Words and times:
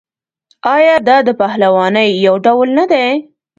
آیا 0.75 0.95
دا 1.07 1.17
د 1.27 1.29
پهلوانۍ 1.41 2.09
یو 2.25 2.35
ډول 2.45 2.67
نه 2.79 2.85
دی؟ 2.91 3.07